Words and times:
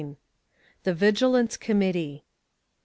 THE 0.81 0.95
VIGILANCE 0.95 1.57
COMMITTEE. 1.59 2.23